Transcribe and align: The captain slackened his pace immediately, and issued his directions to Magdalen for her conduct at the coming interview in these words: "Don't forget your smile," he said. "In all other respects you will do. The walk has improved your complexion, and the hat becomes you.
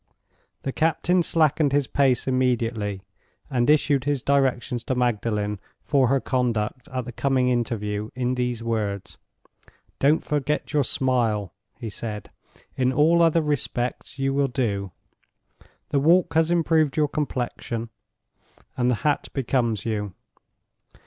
The 0.63 0.71
captain 0.71 1.21
slackened 1.21 1.73
his 1.73 1.85
pace 1.85 2.25
immediately, 2.25 3.03
and 3.51 3.69
issued 3.69 4.05
his 4.05 4.23
directions 4.23 4.83
to 4.85 4.95
Magdalen 4.95 5.59
for 5.83 6.07
her 6.07 6.19
conduct 6.19 6.87
at 6.91 7.05
the 7.05 7.11
coming 7.11 7.49
interview 7.49 8.09
in 8.15 8.33
these 8.33 8.63
words: 8.63 9.19
"Don't 9.99 10.23
forget 10.23 10.73
your 10.73 10.83
smile," 10.83 11.53
he 11.77 11.91
said. 11.91 12.31
"In 12.75 12.91
all 12.91 13.21
other 13.21 13.43
respects 13.43 14.17
you 14.17 14.33
will 14.33 14.47
do. 14.47 14.91
The 15.89 15.99
walk 15.99 16.33
has 16.33 16.49
improved 16.49 16.97
your 16.97 17.07
complexion, 17.07 17.89
and 18.75 18.89
the 18.89 18.95
hat 19.05 19.27
becomes 19.33 19.85
you. 19.85 20.15